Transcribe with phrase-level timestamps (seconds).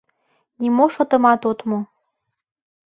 [0.59, 1.79] Нимо шотымат от му.